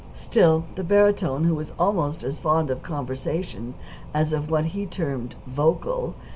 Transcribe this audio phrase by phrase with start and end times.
[0.15, 3.75] Still the barytone, who was almost as fond of conversation
[4.15, 6.15] as of what he termed "vocal."